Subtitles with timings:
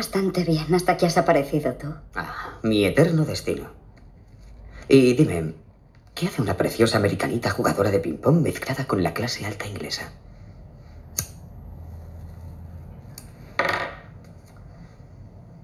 [0.00, 1.88] Bastante bien hasta que has aparecido tú.
[2.14, 3.68] Ah, mi eterno destino.
[4.88, 5.52] Y dime,
[6.14, 10.10] ¿qué hace una preciosa americanita jugadora de ping-pong mezclada con la clase alta inglesa?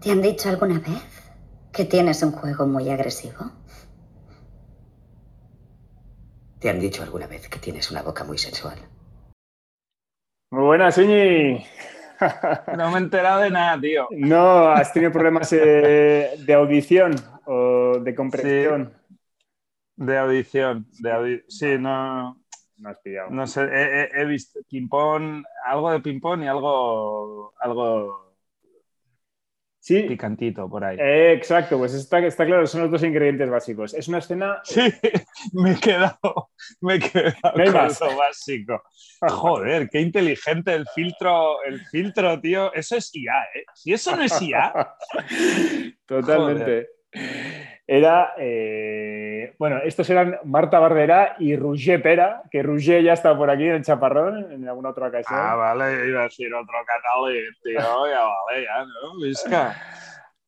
[0.03, 1.03] ¿Te han dicho alguna vez
[1.73, 3.53] que tienes un juego muy agresivo?
[6.61, 8.77] ¿Te han dicho alguna vez que tienes una boca muy sensual?
[10.51, 11.65] Muy buenas, Iñi.
[12.77, 14.07] No me he enterado de nada, tío.
[14.11, 17.15] No, has tenido problemas eh, de audición
[17.47, 18.93] o de comprensión.
[19.97, 20.87] De audición.
[21.01, 22.41] De audi- sí, no,
[22.79, 23.31] No has pillado.
[23.31, 23.63] no sé.
[23.65, 28.26] He, he- he visto ping-pong, algo de ping-pong y algo, algo
[29.87, 30.97] Sí, picantito por ahí.
[30.99, 33.95] eh, exacto, pues está, está claro, son los dos ingredientes básicos.
[33.95, 34.61] Es una escena.
[34.65, 34.81] Sí,
[35.53, 38.01] me he quedado, me he quedado No con más.
[38.01, 38.83] lo básico.
[39.21, 42.73] Joder, qué inteligente el filtro, el filtro, tío.
[42.75, 43.65] Eso es IA, ¿eh?
[43.75, 44.73] Si eso no es IA,
[46.07, 46.89] Totalmente.
[47.89, 53.49] Era, eh, bueno, estos eran Marta Barberá y Roger Pera, que Roger ya está por
[53.49, 55.39] aquí en el chaparrón en alguna otra ocasión.
[55.41, 57.79] Ah, vale, iba a decir otro catalán, tío.
[57.79, 59.21] Ya vale, ya, ¿no?
[59.23, 59.77] Visca.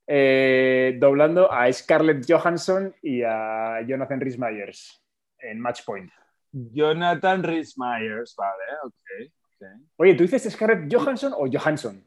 [0.05, 5.05] Eh, doblando a Scarlett Johansson y a Jonathan Rhys Meyers
[5.39, 6.11] en Match Point.
[6.51, 9.31] Jonathan Rhys Myers, vale, ok.
[9.61, 9.69] ok.
[9.97, 12.03] Oye, ¿tú dices Scarlett Johansson o Johansson?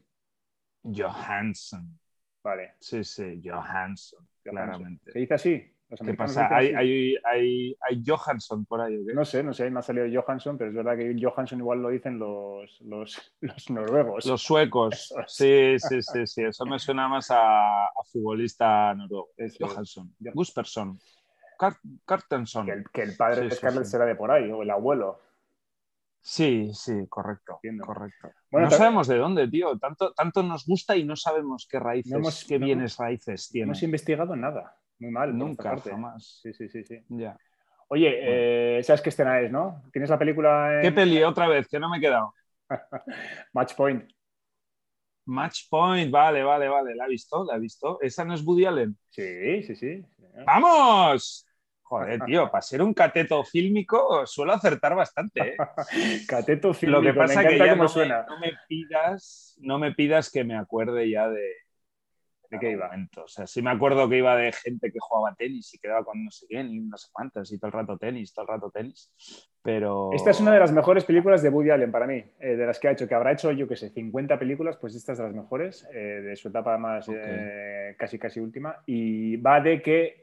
[0.82, 1.98] Johansson.
[2.42, 5.12] Vale, Sí, sí, Johansson, claramente.
[5.12, 5.68] ¿se dice así?
[6.04, 6.48] ¿Qué pasa?
[6.50, 9.12] ¿Hay, hay, hay, hay Johansson por ahí qué?
[9.12, 11.90] No sé, no sé, me ha salido Johansson, pero es verdad que Johansson igual lo
[11.90, 14.24] dicen los, los, los noruegos.
[14.24, 15.14] Los suecos.
[15.26, 16.44] Sí, sí, sí, sí.
[16.44, 19.28] Eso me suena más a, a futbolista noruego.
[19.36, 19.66] Eso.
[19.66, 20.14] Johansson.
[20.18, 20.32] Ya.
[20.32, 20.98] Guspersson.
[21.58, 21.76] Car-
[22.06, 22.64] Cartenson.
[22.66, 23.90] Que el, que el padre Sí, de sí, Scarlett sí.
[23.90, 25.20] será de por ahí, o el abuelo.
[26.24, 27.54] Sí, sí, correcto.
[27.56, 27.84] Entiendo.
[27.84, 28.30] correcto.
[28.50, 29.76] Bueno, no también- sabemos de dónde, tío.
[29.78, 33.48] Tanto, tanto nos gusta y no sabemos qué raíces, No hemos- qué no bienes raíces
[33.48, 33.64] No tiene.
[33.66, 34.76] hemos investigado nada.
[35.00, 35.36] Muy mal.
[35.36, 36.38] Nunca, jamás.
[36.42, 37.04] Sí, sí, sí, sí.
[37.08, 37.36] Ya.
[37.88, 39.82] Oye, eh, ¿sabes qué escena es, no?
[39.92, 41.66] ¿Tienes la película en ¿Qué peli otra vez?
[41.68, 42.32] Que no me he quedado.
[43.52, 44.08] Match Point?
[45.26, 46.94] Match Point, vale, vale, vale.
[46.94, 47.44] ¿La ha visto?
[47.44, 47.98] ¿La ha visto?
[48.00, 48.96] ¿Esa no es Woody Allen?
[49.10, 50.04] Sí, sí, sí.
[50.46, 51.46] ¡Vamos!
[51.92, 55.40] Joder, tío, para ser un cateto fílmico suelo acertar bastante.
[55.42, 55.56] ¿eh?
[56.26, 58.22] Cateto Lo fílmico, que pasa me que ya no suena.
[58.22, 61.50] me, no me pidas, no me pidas que me acuerde ya de,
[62.52, 62.90] ¿De qué iba?
[63.16, 66.22] O sea, sí me acuerdo que iba de gente que jugaba tenis y quedaba con
[66.22, 68.70] no sé quién y no sé cuántas y todo el rato tenis, todo el rato
[68.70, 69.10] tenis.
[69.62, 72.66] Pero Esta es una de las mejores películas de Woody Allen para mí, eh, de
[72.66, 75.18] las que ha hecho, que habrá hecho, yo qué sé, 50 películas, pues esta es
[75.18, 78.82] de las mejores, eh, de su etapa más eh, casi casi última.
[78.84, 80.18] Y va de que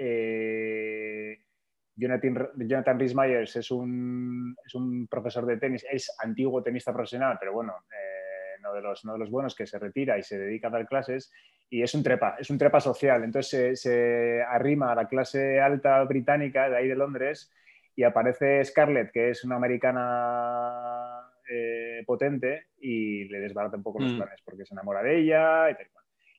[1.99, 7.37] Jonathan, Jonathan Rhys Meyers es un, es un profesor de tenis, es antiguo tenista profesional,
[7.39, 10.37] pero bueno, eh, no, de los, no de los buenos, que se retira y se
[10.39, 11.31] dedica a dar clases,
[11.69, 13.23] y es un trepa, es un trepa social.
[13.23, 17.53] Entonces se, se arrima a la clase alta británica de ahí de Londres
[17.95, 21.21] y aparece Scarlett, que es una americana
[21.51, 24.17] eh, potente, y le desbarata un poco los Mm.
[24.17, 25.87] planes, porque se enamora de ella y tal.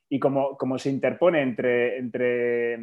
[0.09, 2.75] Y como, como se interpone entre, entre,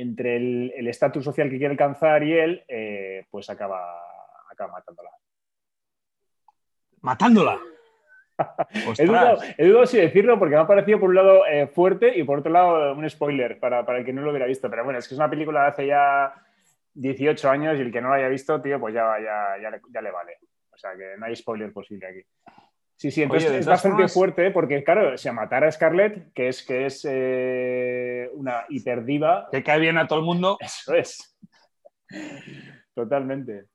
[0.00, 4.00] entre el estatus social que quiere alcanzar y él, eh, pues acaba,
[4.50, 5.10] acaba matándola.
[7.02, 7.60] matándola.
[8.98, 9.54] He dudado, Ostras.
[9.58, 12.38] he dudado si decirlo porque me ha parecido por un lado eh, fuerte y por
[12.38, 14.70] otro lado un spoiler para, para el que no lo hubiera visto.
[14.70, 16.34] Pero bueno, es que es una película de hace ya
[16.94, 19.80] 18 años y el que no lo haya visto, tío, pues ya, ya, ya, le,
[19.92, 20.38] ya le vale.
[20.72, 22.22] O sea que no hay spoiler posible aquí.
[23.00, 26.34] Sí, sí, entonces Oye, es bastante formas- fuerte porque, claro, si a matar a Scarlett,
[26.34, 30.58] que es, que es eh, una hiperdiva, Que cae bien a todo el mundo.
[30.60, 31.34] eso es.
[32.94, 33.68] Totalmente.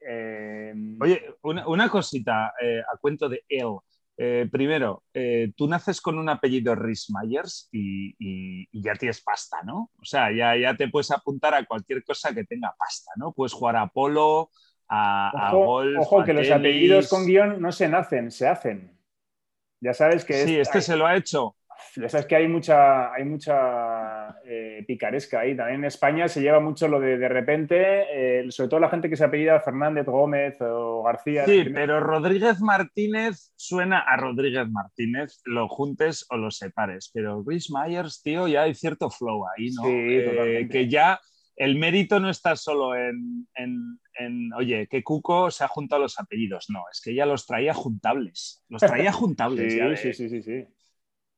[0.00, 3.76] Eh, Oye, una, una cosita eh, a cuento de él.
[4.16, 9.22] Eh, primero, eh, tú naces con un apellido Rhys Myers y, y- y ya tienes
[9.22, 9.90] pasta, ¿no?
[10.00, 13.32] O sea, ya, ya te puedes apuntar a cualquier cosa que tenga pasta, ¿no?
[13.32, 14.50] Puedes jugar a polo,
[14.88, 15.96] a, a Ojo, golf.
[16.00, 18.90] ojo, a que los apellidos con guion no se nacen, se hacen.
[19.80, 21.56] Ya sabes que Sí, es- este hay, se lo ha hecho.
[21.96, 25.56] ya sabes que hay mucha, hay mucha eh, picaresca ahí.
[25.56, 27.76] También en España se lleva mucho lo de de repente,
[28.40, 31.44] eh, sobre todo la gente que se apellida Fernández, Gómez o García.
[31.44, 37.10] Sí, pero Rodríguez Martínez suena a Rodríguez Martínez, lo juntes o lo separes.
[37.12, 39.82] Pero Rhys Myers, tío, ya hay cierto flow ahí, ¿no?
[39.82, 41.20] Sí, Eh, que ya
[41.56, 43.46] el mérito no está solo en,
[44.56, 46.66] oye, que Cuco se ha juntado los apellidos.
[46.68, 48.62] No, es que ya los traía juntables.
[48.68, 49.72] Los traía juntables.
[49.72, 50.66] Sí, ya sí, sí, sí, sí.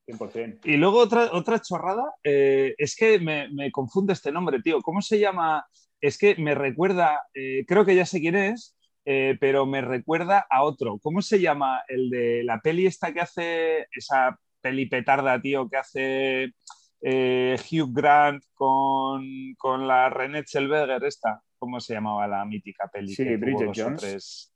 [0.07, 0.61] 100%.
[0.65, 4.81] Y luego otra, otra chorrada, eh, es que me, me confunde este nombre, tío.
[4.81, 5.67] ¿Cómo se llama?
[6.01, 10.47] Es que me recuerda, eh, creo que ya sé quién es, eh, pero me recuerda
[10.49, 10.99] a otro.
[11.01, 15.77] ¿Cómo se llama el de la peli esta que hace esa peli petarda, tío, que
[15.77, 16.55] hace
[17.01, 23.13] Hugh Grant con, con la René Zellweger, esta, ¿cómo se llamaba la mítica peli?
[23.13, 24.01] Sí, que Bridget Jones.
[24.01, 24.55] tres?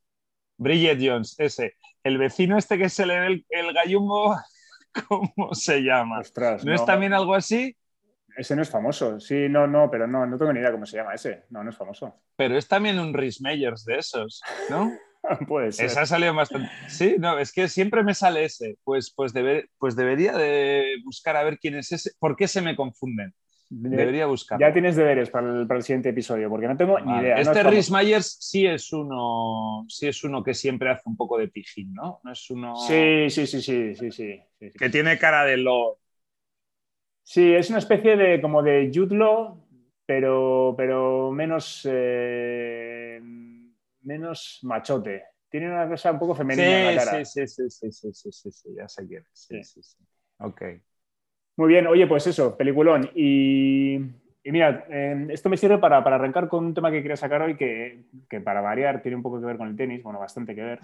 [0.57, 1.75] Bridget Jones, ese.
[2.05, 4.37] El vecino este que se le ve el, el gallumbo,
[5.09, 6.21] ¿cómo se llama?
[6.21, 7.77] Ostras, ¿No, es también algo así?
[8.37, 9.19] Ese no es famoso.
[9.19, 11.47] Sí, no, no, pero no, no tengo ni idea cómo se llama ese.
[11.51, 12.15] No, no es famoso.
[12.37, 14.41] Pero es también un Rhys Meyers de esos,
[14.71, 14.93] ¿no?
[15.49, 15.87] Puede ser.
[15.87, 16.71] Esa ha salido bastante.
[16.89, 18.77] Sí, no, es que siempre me sale ese.
[18.85, 22.13] Pues, pues, debe- pues debería de buscar a ver quién es ese.
[22.21, 23.35] ¿Por qué se me confunden?
[23.71, 24.61] De- Debería buscar.
[24.61, 27.41] Ya tienes deberes para el, para el siguiente episodio, porque no tengo ni idea.
[27.41, 27.79] no Este es famoso.
[27.79, 31.95] Rhys Myers sí es uno, sí es uno que siempre hace un poco de pijín,
[31.95, 32.21] ¿no?
[32.25, 34.79] No es uno Sí, sí, sí, sí, sí, sí, sí, sí.
[34.79, 35.99] que tiene cara de lo.
[37.23, 39.63] Sí, es una especie de como de Jude Law,
[40.07, 43.21] pero, pero menos, eh,
[44.03, 45.25] menos machote.
[45.49, 47.13] Tiene una cosa un poco femenina en la cara.
[47.13, 49.29] Sí, sí, sí, sí, sí, sí, sí, sí, ya sé quién es.
[49.33, 49.97] Sí, sí, sí.
[50.39, 50.63] Ok.
[51.57, 53.11] Muy bien, oye, pues eso, peliculón.
[53.15, 57.17] Y, y mira, eh, esto me sirve para, para arrancar con un tema que quería
[57.17, 60.19] sacar hoy, que, que para variar tiene un poco que ver con el tenis, bueno,
[60.19, 60.81] bastante que ver.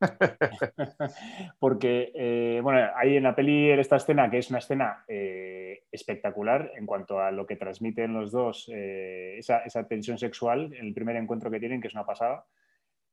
[1.58, 6.70] Porque, eh, bueno, hay en la peli esta escena, que es una escena eh, espectacular
[6.76, 10.94] en cuanto a lo que transmiten los dos, eh, esa, esa tensión sexual en el
[10.94, 12.44] primer encuentro que tienen, que es una pasada.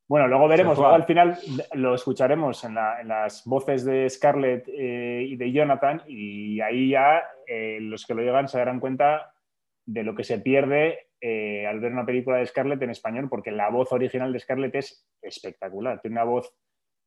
[0.08, 1.38] Bueno, luego veremos, luego al final
[1.74, 6.90] lo escucharemos en, la- en las voces de Scarlett eh, y de Jonathan, y ahí
[6.90, 9.32] ya eh, los que lo llegan se darán cuenta
[9.86, 13.50] de lo que se pierde eh, al ver una película de Scarlett en español, porque
[13.52, 16.00] la voz original de Scarlett es espectacular.
[16.00, 16.52] Tiene una voz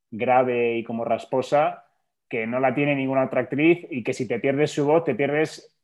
[0.10, 1.84] grave y como rasposa
[2.30, 5.14] que no la tiene ninguna otra actriz y que si te pierdes su voz, te
[5.16, 5.75] pierdes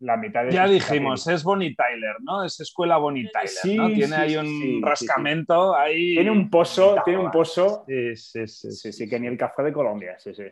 [0.00, 2.44] la mitad de Ya dijimos, es Bonnie Tyler, ¿no?
[2.44, 3.88] Es escuela Bonnie Tyler, Sí, ¿no?
[3.88, 6.14] Tiene sí, ahí sí, un sí, sí, rascamento ahí.
[6.14, 7.84] Tiene un pozo, tiene un pozo.
[7.86, 8.70] Sí, sí, sí.
[8.72, 10.44] Sí, sí, que ni el café de Colombia, sí, sí.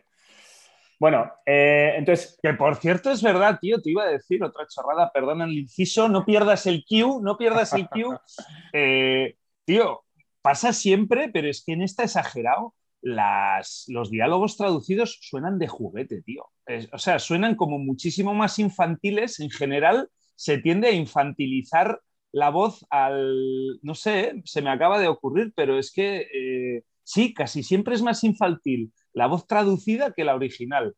[0.99, 5.11] Bueno, eh, entonces, Que por cierto es verdad, tío, te iba a decir otra chorrada,
[5.11, 8.17] perdona el inciso, no pierdas el Q, no pierdas el Q.
[8.73, 9.35] Eh,
[9.65, 10.03] tío,
[10.41, 16.21] pasa siempre, pero es que en esta exagerado, las, los diálogos traducidos suenan de juguete,
[16.21, 16.45] tío.
[16.65, 19.39] Es- o sea, suenan como muchísimo más infantiles.
[19.39, 22.01] En general, se tiende a infantilizar
[22.31, 23.79] la voz al.
[23.81, 28.01] No sé, se me acaba de ocurrir, pero es que eh, sí, casi siempre es
[28.01, 30.95] más infantil la voz traducida que la original.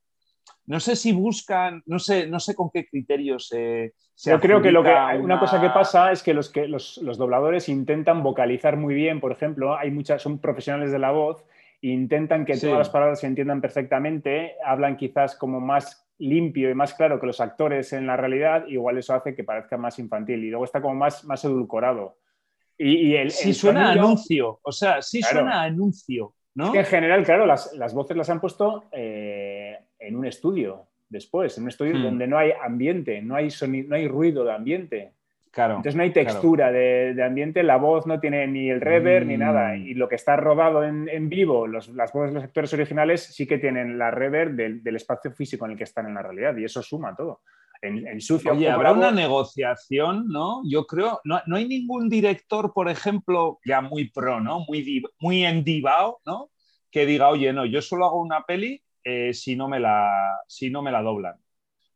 [0.65, 3.93] No sé si buscan, no sé, no sé con qué criterios se.
[4.15, 6.67] se yo creo que lo que adjudica una cosa que pasa es que los que
[6.67, 11.11] los, los dobladores intentan vocalizar muy bien, por ejemplo, hay muchas, son profesionales de la
[11.11, 11.43] voz,
[11.81, 12.61] intentan que Sí.
[12.67, 17.25] todas las palabras se entiendan perfectamente, hablan quizás como más limpio y más claro que
[17.25, 20.81] los actores en la realidad, igual eso hace que parezca más infantil y luego está
[20.81, 22.17] como más, más edulcorado.
[22.77, 24.59] Y, y el, Sí, el suena a sonido- anuncio.
[24.63, 25.39] O sea, sí Claro.
[25.39, 26.65] suena a anuncio, ¿no?
[26.65, 30.87] Es que en general, claro, las, las voces las han puesto eh, en un estudio
[31.09, 32.03] después, en un estudio Hmm.
[32.03, 35.13] donde no hay ambiente, no hay, soni- no hay ruido de ambiente.
[35.51, 35.73] Claro.
[35.75, 39.35] Entonces no hay textura de, de ambiente, la voz no tiene ni el reverb ni
[39.35, 39.39] Mm.
[39.39, 39.75] nada.
[39.75, 43.21] Y lo que está rodado en, en vivo, los- las voces de los actores originales
[43.21, 46.21] sí que tienen la reverb del, del espacio físico en el que están en la
[46.21, 46.55] realidad.
[46.55, 47.41] Y eso suma todo.
[47.81, 50.61] En, en sucio, Oye, habrá una negociación, ¿no?
[50.69, 54.59] Yo creo, no, no hay ningún director, por ejemplo, ya muy pro, ¿no?
[54.67, 56.49] Muy, div- muy endivado, ¿no?
[56.91, 60.69] Que diga, oye, no, yo solo hago una peli eh, si, no me la, si
[60.69, 61.35] no me la doblan.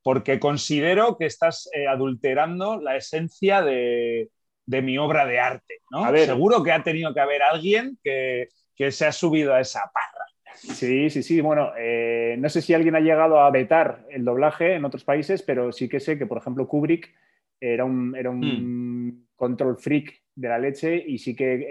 [0.06, 4.30] Porque considero que estás eh, adulterando la esencia de,
[4.68, 6.06] de mi obra de arte, ¿no?
[6.06, 6.28] A ver.
[6.28, 10.26] Seguro que ha tenido que haber alguien que, que se ha subido a esa parra.
[10.54, 11.42] Sí, sí, sí.
[11.42, 15.42] Bueno, eh, no sé si alguien ha llegado a vetar el doblaje en otros países,
[15.42, 17.12] pero sí que sé que, por ejemplo, Kubrick
[17.60, 21.66] era un, era un control freak de la leche y sí que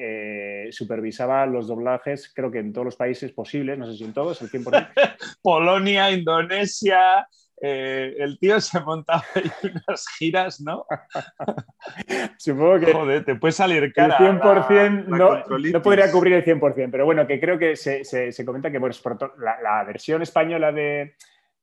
[0.66, 4.12] eh, supervisaba los doblajes, creo que en todos los países posibles, no sé si en
[4.12, 4.88] todos, el 100%.
[5.42, 7.28] Polonia, Indonesia,
[7.66, 9.42] eh, el tío se montaba ahí
[9.88, 10.84] unas giras, ¿no?
[12.38, 14.18] Supongo que Joder, te puede salir el cara.
[14.18, 15.72] 100% la- la no, controlitis.
[15.72, 18.78] no podría cubrir el 100%, pero bueno, que creo que se, se- se comenta que
[18.78, 18.94] bueno,
[19.38, 21.14] la, la versión española de,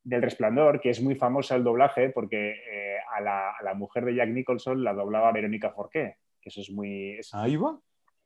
[0.03, 4.05] del Resplandor, que es muy famosa el doblaje, porque eh, a, la, a la mujer
[4.05, 7.17] de Jack Nicholson la doblaba Verónica Forqué, que eso es muy...
[7.20, 7.77] es- Ahí va.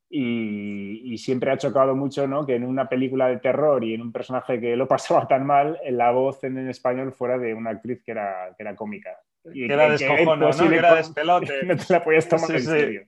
[0.10, 2.46] Y, y siempre ha chocado mucho ¿no?
[2.46, 5.80] que en una película de terror y en un personaje que lo pasaba tan mal,
[5.90, 9.18] la voz en, en español fuera de una actriz que era, que era cómica.
[9.54, 10.70] Y Que era descojono, ¿no?
[10.70, 11.64] Que era despelote.
[11.66, 12.66] no te la podías tomar Sí, en sí.
[12.66, 13.02] serio.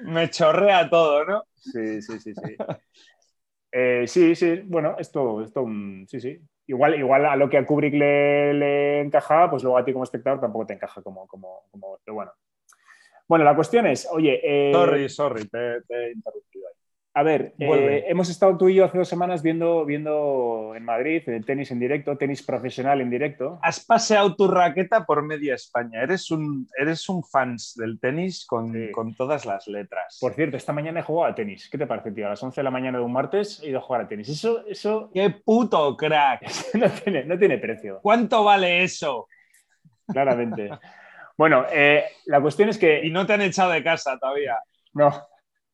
[0.00, 1.42] Me chorrea todo, ¿no?
[1.54, 2.56] Sí, sí, sí, sí.
[3.70, 6.38] Eh, sí, sí, bueno, esto, esto mm, sí, sí.
[6.66, 10.04] Igual, igual a lo que a Kubrick le, le encajaba, pues luego a ti como
[10.04, 12.32] espectador tampoco te encaja como, como, como pero bueno.
[13.28, 16.74] Bueno, la cuestión es, oye, eh, Sorry, sorry, te, te he interrumpido ahí.
[17.14, 21.28] A ver, eh, hemos estado tú y yo hace dos semanas viendo, viendo en Madrid
[21.28, 23.58] el tenis en directo, tenis profesional en directo.
[23.60, 26.00] Has paseado tu raqueta por media España.
[26.00, 28.92] Eres un, eres un fans del tenis con, Sí.
[28.92, 30.18] con todas las letras.
[30.20, 31.68] Por cierto, esta mañana he jugado a tenis.
[31.68, 32.26] ¿Qué te parece, tío?
[32.26, 34.28] A las 11 de la mañana de un martes he ido a jugar a tenis.
[34.28, 36.42] Eso, eso ¡Qué puto crack!
[36.74, 39.26] no, tiene, no tiene precio, ¿Cuánto vale eso?
[40.06, 40.70] claramente.
[41.38, 43.10] Bueno, eh, la cuestión es Y que...
[43.10, 44.58] no te han echado de casa todavía.
[44.92, 45.10] No,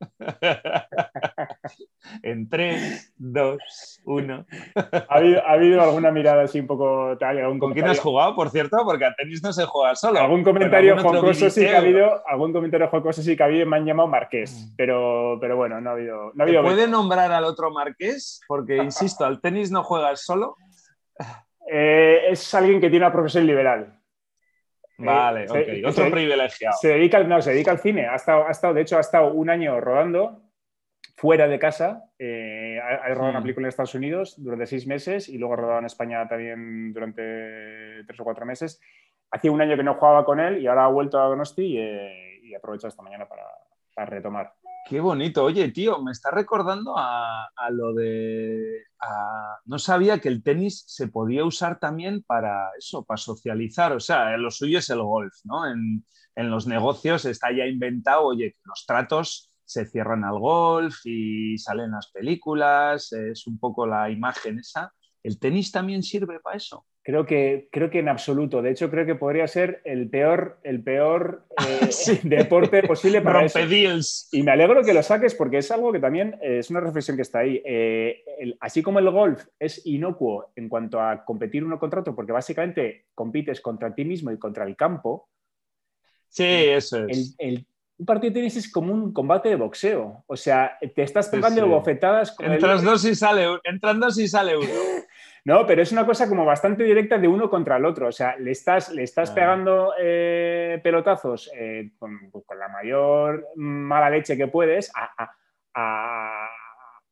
[2.22, 4.46] en 3, 2, 1.
[4.74, 8.34] ha habido, ha habido alguna mirada así un poco tal, algún ¿Con quién has jugado,
[8.34, 8.78] por cierto?
[8.84, 10.20] Porque a tenis no se juega solo.
[10.20, 13.66] Algún comentario jocoso sí que ha habido, algún comentario jocoso sí que ha habido y
[13.66, 16.88] me han llamado Marqués, pero, pero bueno, no ha habido, no ha ¿Te habido puede
[16.88, 18.40] nombrar al otro Marqués?
[18.46, 20.56] Porque, insisto, al tenis no juegas solo.
[21.70, 23.98] Eh, es alguien que tiene una profesión liberal.
[24.98, 25.88] Vale, se- ok.
[25.90, 26.76] Otro se- privilegiado.
[26.80, 28.06] Se dedica, no, se dedica al cine.
[28.06, 30.42] Ha estado, ha estado, de hecho, ha estado un año rodando
[31.16, 32.04] fuera de casa.
[32.18, 33.42] Eh, ha, ha rodado una Hmm.
[33.42, 38.04] película en Estados Unidos durante seis meses y luego ha rodado en España también durante
[38.06, 38.80] tres o cuatro meses.
[39.30, 41.78] Hacía un año que no jugaba con él y ahora ha vuelto a Donosti y,
[41.78, 43.42] eh, y he aprovechado esta mañana para,
[43.94, 44.52] para retomar.
[44.86, 45.42] Qué bonito.
[45.44, 48.82] Oye, tío, me está recordando a, a lo de.
[49.00, 53.92] a- No sabía que el tenis se podía usar también para eso, para socializar.
[53.92, 55.66] O sea, lo suyo es el golf, ¿no?
[55.66, 56.04] En,
[56.36, 61.56] en los negocios está ya inventado, oye, que los tratos se cierran al golf y
[61.56, 64.92] salen las películas, es un poco la imagen esa.
[65.22, 66.84] ¿El tenis también sirve para eso?
[67.06, 68.62] Creo que, creo que en absoluto.
[68.62, 71.44] De hecho, creo que podría ser el peor, el peor
[71.84, 72.18] eh, Sí.
[72.24, 73.58] deporte posible para eso.
[73.58, 74.28] Rompedeals.
[74.32, 77.16] Y me alegro que lo saques porque es algo que también eh, es una reflexión
[77.16, 77.60] que está ahí.
[77.64, 82.14] Eh, el- así como el golf es inocuo en cuanto a competir uno contra otro,
[82.16, 85.28] porque básicamente compites contra ti mismo y contra el campo,
[86.28, 87.34] Sí, eso el, es.
[87.38, 90.24] el- un partido de tenis es como un combate de boxeo.
[90.26, 91.68] O sea, te estás pegando sí.
[91.68, 93.46] bofetadas con el- Entras dos y sale.
[93.62, 94.66] Entran dos y sale uno.
[95.46, 98.08] No, pero es una cosa como bastante directa de uno contra el otro.
[98.08, 99.34] O sea, le estás, le estás Ah.
[99.34, 105.36] pegando eh, pelotazos eh, con, con la mayor mala leche que puedes a, a-
[105.74, 106.48] a-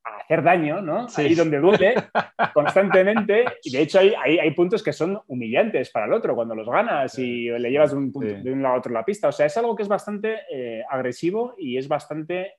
[0.05, 1.09] a hacer daño, ¿no?
[1.09, 1.23] Sí.
[1.23, 1.95] Ahí donde duele,
[2.55, 3.45] constantemente.
[3.63, 6.69] Y de hecho hay, hay, hay puntos que son humillantes para el otro cuando los
[6.69, 8.43] ganas y le llevas de un, punto, Sí.
[8.43, 9.29] de un lado a otro la pista.
[9.29, 12.55] O sea, es algo que es bastante eh, agresivo y es bastante...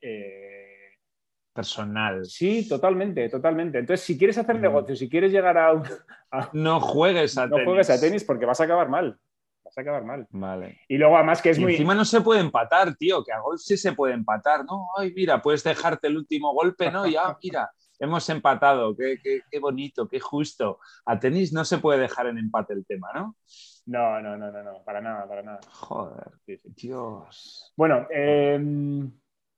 [1.53, 2.25] Personal.
[2.25, 3.77] Sí, totalmente, totalmente.
[3.79, 4.61] Entonces, si quieres hacer Mm.
[4.61, 5.83] negocio, si quieres llegar a un,
[6.31, 7.65] a- No juegues a no tenis.
[7.67, 9.17] juegues a tenis porque vas a acabar mal.
[9.63, 10.27] Vas a acabar mal.
[10.31, 10.79] Vale.
[10.87, 11.71] Y luego, además, que es y muy.
[11.73, 14.87] encima no se puede empatar, tío, que a golf sí se puede empatar, ¿no?
[14.97, 17.05] Ay, mira, puedes dejarte el último golpe, ¿no?
[17.07, 17.69] Ya, mira,
[17.99, 20.79] hemos empatado, qué, qué- qué bonito, qué justo.
[21.05, 23.37] A tenis no se puede dejar en empate el tema, ¿no?
[23.85, 25.59] No, no, no, no, no, para nada, para nada.
[25.69, 26.31] Joder.
[26.65, 27.71] Dios.
[27.77, 28.57] Bueno, eh,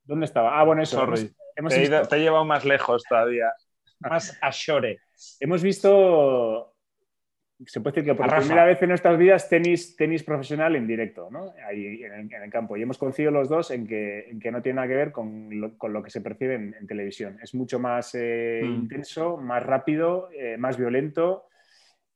[0.06, 0.58] ¿dónde estaba?
[0.58, 0.96] Ah, bueno, eso.
[0.96, 1.20] Sorry.
[1.20, 3.52] Hemos, hemos Te he, ido- te he llevado más lejos todavía.
[4.00, 4.98] Más a Shore.
[5.40, 6.74] hemos visto,
[7.64, 8.40] se puede decir que por A Rafa.
[8.42, 11.54] primera vez en nuestras vidas, tenis, tenis profesional en directo, ¿no?
[11.66, 12.76] Ahí en el, en el campo.
[12.76, 15.48] Y hemos coincidido los dos en que, en que no tiene nada que ver con
[15.58, 17.38] lo, con lo que se percibe en, en televisión.
[17.42, 18.74] Es mucho más eh, Mm.
[18.74, 21.44] intenso, más rápido, eh, más violento.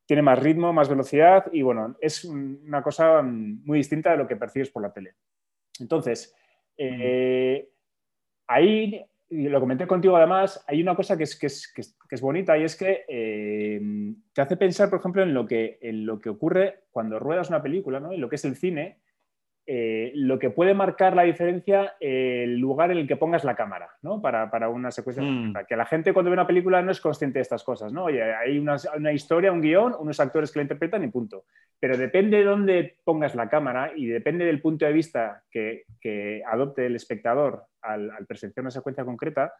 [0.04, 4.34] tiene más ritmo, más velocidad y bueno, es una cosa muy distinta de lo que
[4.34, 5.14] percibes por la tele.
[5.78, 6.34] Entonces,
[6.76, 7.68] eh,
[8.50, 12.20] ahí, y lo comenté contigo además, hay una cosa que es, que es, que es,
[12.20, 13.80] bonita y es que eh,
[14.32, 17.62] te hace pensar, por ejemplo, en lo, que, en lo que ocurre cuando ruedas una
[17.62, 18.12] película, ¿no?
[18.12, 18.98] en lo que es el cine,
[19.72, 23.54] eh, lo que puede marcar la diferencia eh, el lugar en el que pongas la
[23.54, 24.20] cámara ¿no?
[24.20, 25.22] para, para, una secuencia.
[25.22, 25.54] Mm.
[25.68, 27.92] Que la gente cuando ve una película no es consciente de estas cosas.
[27.92, 28.06] ¿no?
[28.06, 31.44] Oye, hay una, una, historia, un guion, unos actores que la interpretan y punto.
[31.78, 36.42] Pero depende de dónde pongas la cámara y depende del punto de vista que, que
[36.44, 39.52] adopte el espectador al, al, presenciar una secuencia concreta,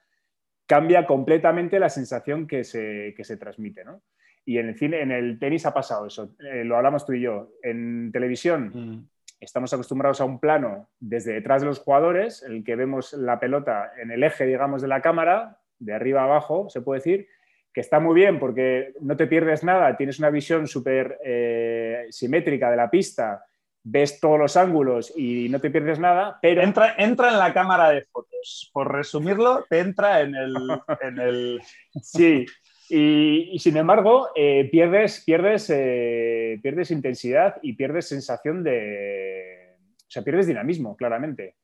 [0.66, 3.84] cambia completamente la sensación que se, que se transmite.
[3.84, 4.02] ¿no?
[4.44, 6.34] Y en el, cine, en el tenis ha pasado eso.
[6.40, 7.52] Eh, lo hablamos tú y yo.
[7.62, 8.72] En televisión.
[8.74, 13.12] Mm estamos acostumbrados a un plano desde detrás de los jugadores, en el que vemos
[13.14, 16.98] la pelota en el eje, digamos, de la cámara, de arriba a abajo, se puede
[16.98, 17.28] decir,
[17.72, 22.70] que está muy bien porque no te pierdes nada, tienes una visión súper eh, simétrica
[22.70, 23.44] de la pista,
[23.82, 26.62] ves todos los ángulos y no te pierdes nada, pero...
[26.62, 28.70] Entra, entra en la cámara de fotos.
[28.72, 30.54] Por resumirlo, te entra en el...
[31.00, 31.62] En el...
[32.02, 32.44] Sí,
[32.90, 39.76] y, y, sin embargo, eh, pierdes, pierdes, eh, pierdes intensidad y pierdes sensación de.
[39.96, 41.54] O sea, pierdes dinamismo, claramente.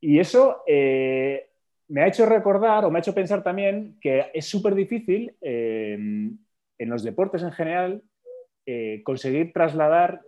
[0.00, 1.48] Y eso eh,
[1.88, 5.94] me ha hecho recordar o me ha hecho pensar también que es súper difícil eh,
[5.94, 8.02] en los deportes en general
[8.66, 10.22] eh, conseguir trasladar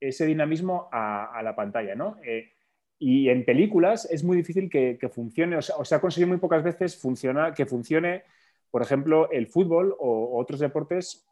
[0.00, 2.16] ese dinamismo a, a la pantalla, ¿no?
[2.24, 2.52] Eh,
[2.98, 6.38] y en películas es muy difícil que, funcione, o sea, o se ha conseguido muy
[6.38, 8.22] pocas veces funciona, que funcione,
[8.72, 11.28] por ejemplo, el fútbol o, otros deportes,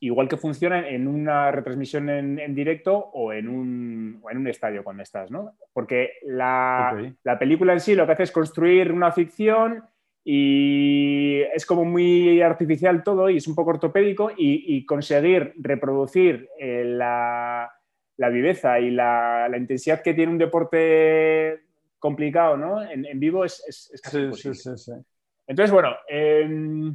[0.00, 5.02] igual que funciona en una retransmisión en, directo o en, un, en, un, estadio cuando
[5.02, 5.52] estás, ¿no?
[5.74, 9.84] Porque la, la película en sí lo que hace es construir una ficción
[10.24, 16.82] y es como muy artificial todo y es un poco ortopédico y, conseguir reproducir eh,
[16.86, 17.70] la,
[18.16, 21.60] viveza y la, intensidad que tiene un deporte
[21.98, 22.82] complicado ¿no?
[22.82, 25.04] en, vivo es, es, casi imposible.
[25.50, 26.94] Entonces, bueno, em,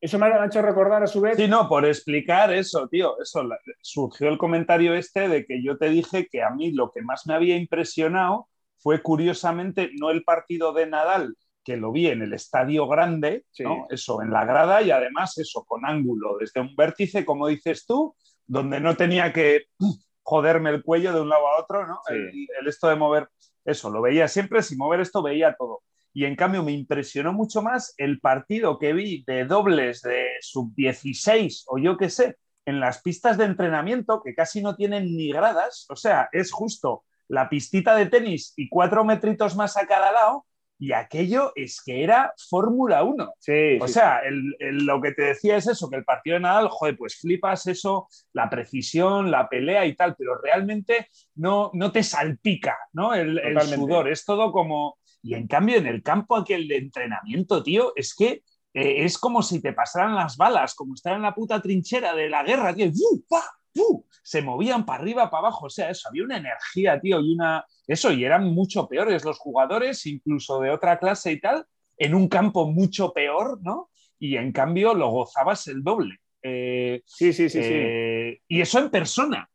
[0.00, 1.36] eso me ha hecho recordar a su vez.
[1.36, 3.42] Sí, no, por explicar eso, tío, eso
[3.80, 7.26] surgió el comentario este de que yo te dije que a mí lo que más
[7.26, 12.34] me había impresionado fue curiosamente no el partido de Nadal, que lo vi en el
[12.34, 13.44] estadio grande,
[13.90, 18.14] eso, en la grada y además eso, con ángulo, desde un vértice, como dices tú,
[18.46, 19.64] donde no tenía que
[20.22, 21.98] joderme el cuello de un lado a otro, ¿no?
[22.08, 23.28] El, esto de mover,
[23.64, 25.82] eso, lo veía siempre, sin mover esto veía todo.
[26.18, 31.62] Y en cambio me impresionó mucho más el partido que vi de dobles de sub-16
[31.68, 32.34] o yo qué sé,
[32.66, 37.04] en las pistas de entrenamiento que casi no tienen ni gradas, o sea, es justo
[37.28, 40.44] la pistita de tenis y cuatro metritos más a cada lado
[40.76, 43.34] y aquello es que era Fórmula 1.
[43.38, 44.20] Sí, o sea,
[44.58, 48.08] lo que te decía es eso, que el partido de Nadal, joder, pues flipas eso,
[48.32, 53.14] la precisión, la pelea y tal, pero realmente no, no te salpica, ¿no?
[53.14, 54.98] El, sudor, es todo como...
[55.28, 58.42] Y en cambio, en el campo aquel de entrenamiento, tío, es que
[58.72, 62.30] eh, es como si te pasaran las balas, como estar en la puta trinchera de
[62.30, 62.88] la guerra, tío,
[64.22, 67.62] se movían para arriba, para abajo, o sea, eso, había una energía, tío, y una,
[67.86, 71.66] eso, y eran mucho peores los jugadores, incluso de otra clase y tal,
[71.98, 73.90] en un campo mucho peor, ¿no?
[74.18, 76.20] Y en cambio lo gozabas el doble.
[76.42, 77.70] Eh, sí, sí, sí, sí.
[77.70, 79.46] Eh, y eso en persona,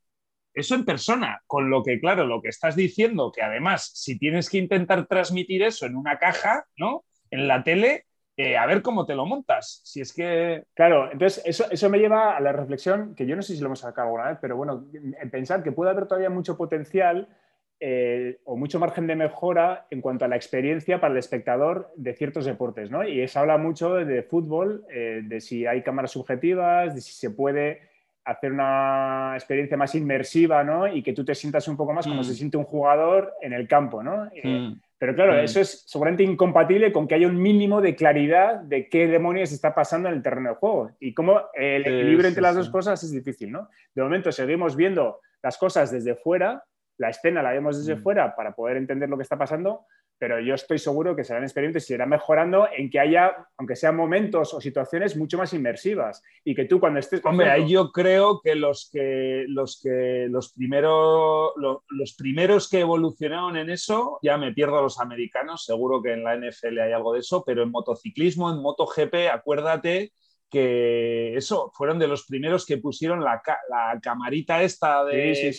[0.54, 4.50] eso en persona, con lo que, claro, lo que estás diciendo, que además, si tienes
[4.50, 7.04] que intentar transmitir eso en una caja, ¿no?
[7.32, 8.06] En la tele,
[8.38, 9.82] eh, a ver cómo te lo montas.
[9.84, 10.64] Si es que.
[10.74, 13.68] Claro, entonces eso, eso me lleva a la reflexión, que yo no sé si lo
[13.68, 17.28] hemos sacado alguna vez, pero bueno, en pensar que puede haber todavía mucho potencial
[17.80, 22.14] eh, o mucho margen de mejora en cuanto a la experiencia para el espectador de
[22.14, 23.06] ciertos deportes, ¿no?
[23.06, 27.30] Y se habla mucho de fútbol, eh, de si hay cámaras subjetivas, de si se
[27.30, 27.82] puede
[28.26, 30.88] hacer una experiencia más inmersiva, ¿no?
[30.88, 32.24] Y que tú te sientas un poco más como mm.
[32.24, 34.30] se siente un jugador en el campo, ¿no?
[34.34, 34.82] Eh, mm.
[34.98, 35.40] pero claro, mm.
[35.40, 39.76] eso es seguramente incompatible con que haya un mínimo de claridad de qué demonios está
[39.76, 40.92] pasando en el terreno de juego.
[41.00, 43.70] Y cómo el equilibrio entre las dos cosas es difícil, ¿no?
[43.94, 46.64] De momento seguimos viendo las cosas desde fuera,
[46.98, 49.86] la escena la vemos desde fuera para poder entender lo que está pasando,
[50.24, 53.98] pero yo estoy seguro que serán experientes y irán mejorando en que haya, aunque sean
[53.98, 56.24] momentos o situaciones mucho más inmersivas.
[56.46, 57.20] Y que tú cuando estés...
[57.26, 63.58] Hombre, ahí yo creo que los que los que los primeros los, primeros que evolucionaron
[63.58, 67.12] en eso, ya me pierdo a los americanos, seguro que en la NFL hay algo
[67.12, 70.14] de eso, pero en motociclismo, en MotoGP, acuérdate
[70.50, 73.42] que eso, fueron de los primeros que pusieron la,
[74.02, 75.52] camarita esta de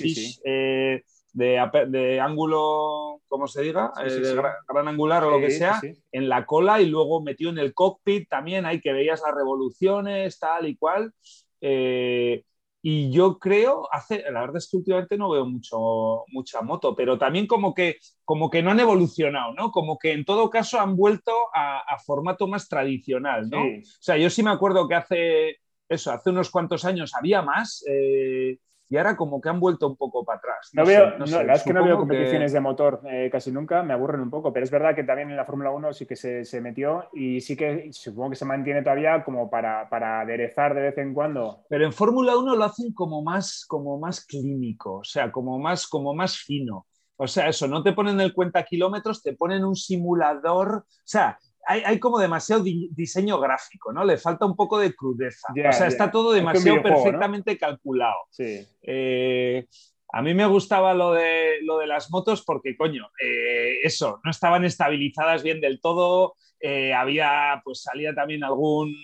[0.42, 1.02] eh,
[1.34, 4.34] de, ángulo, como se diga, eh,
[4.68, 5.80] gran, angular o lo que sea,
[6.12, 10.38] en la cola y luego metió en el cockpit también, ahí que veías las revoluciones,
[10.38, 11.12] tal y cual.
[11.60, 12.44] Eh,
[12.86, 17.16] y yo creo, hace, la verdad es que últimamente no veo mucho, mucha moto, pero
[17.16, 19.70] también como que, como que no han evolucionado, ¿no?
[19.72, 23.62] Como que en todo caso han vuelto a, formato más tradicional, ¿no?
[23.62, 25.56] O sea, yo sí me acuerdo que hace,
[25.88, 27.82] eso, hace unos cuantos años había más.
[27.88, 28.58] Eh,
[28.94, 30.70] y ahora como que han vuelto un poco para atrás.
[30.72, 33.92] No, veo, no, la es que no veo competiciones de motor eh, casi nunca, me
[33.92, 36.44] aburren un poco, pero es verdad que también en la Fórmula 1 sí que se,
[36.44, 40.82] se, metió y sí que supongo que se mantiene todavía como para, para aderezar de
[40.82, 41.64] vez en cuando.
[41.68, 45.88] Pero en Fórmula 1 lo hacen como más, como más clínico, o sea, como más,
[45.88, 46.86] como más fino.
[47.16, 50.76] O sea, eso, no te ponen el cuenta kilómetros, te ponen un simulador.
[50.76, 54.04] O sea, hay, como demasiado diseño gráfico, ¿no?
[54.04, 55.48] Le falta un poco de crudeza.
[55.50, 58.16] o sea, está todo demasiado perfectamente calculado.
[58.30, 58.66] Sí.
[58.82, 59.66] Eh,
[60.12, 64.30] a mí me gustaba lo de, lo de las motos porque, coño, eh, eso, no
[64.30, 68.94] estaban estabilizadas bien del todo, eh, había, pues salía también algún,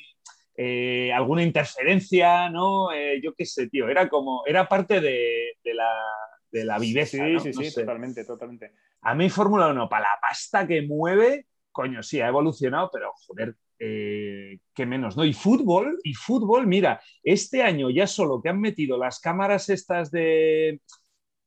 [1.14, 2.88] alguna interferencia, ¿no?
[3.22, 5.90] yo qué sé, tío, era como, era parte de, la,
[6.52, 7.16] de la viveza.
[7.16, 8.72] Sí, sí, sí, totalmente, totalmente.
[9.00, 13.56] A mí Fórmula 1, para la pasta que mueve, coño, sí, ha evolucionado, pero joder,
[13.78, 15.24] eh, qué menos, ¿no?
[15.24, 20.10] Y fútbol, y fútbol, mira, este año ya solo que han metido las cámaras estas
[20.10, 20.80] de,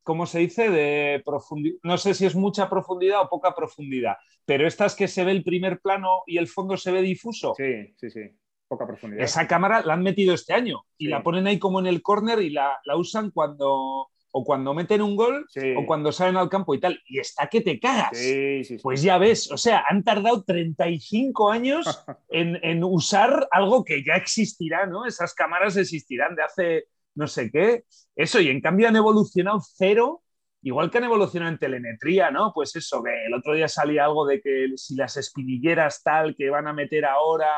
[0.01, 0.69] ¿cómo se dice?
[0.69, 5.23] De profundidad, no sé si es mucha profundidad o poca profundidad, pero estas que se
[5.23, 7.53] ve el primer plano y el fondo se ve difuso.
[7.55, 8.21] Sí, sí, sí.
[8.67, 9.23] Poca profundidad.
[9.23, 12.41] Esa cámara la han metido este año y la ponen ahí como en el corner
[12.41, 15.73] y la, la usan cuando, o cuando meten un gol, Sí.
[15.77, 16.99] o cuando salen al campo y tal.
[17.05, 18.17] Y está que te cagas.
[18.17, 18.83] Sí, sí, sí.
[18.83, 21.85] Pues ya ves, o sea, han tardado 35 años
[22.29, 25.05] en, en usar algo que ya existirá, ¿no?
[25.05, 27.83] Esas cámaras existirán de hace no sé qué.
[28.15, 30.23] Eso, y en cambio han evolucionado cero,
[30.63, 32.51] igual que han evolucionado en telemetría, ¿no?
[32.55, 36.49] Pues eso, que el otro día salía algo de que si las espinilleras tal que
[36.49, 37.51] van a meter ahora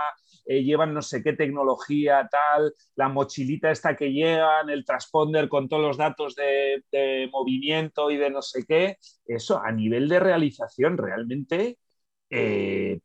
[0.45, 5.67] eh, llevan no sé qué tecnología tal, la mochilita esta que llegan, el transponder con
[5.69, 10.19] todos los datos de, de movimiento y de no sé qué, eso a nivel de
[10.19, 11.77] realización realmente
[12.29, 12.99] eh,